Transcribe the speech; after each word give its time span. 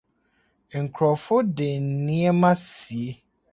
Nkurɔfo 0.83 1.35
de 1.57 1.67
nneɛma 1.89 2.51
sie. 2.75 3.09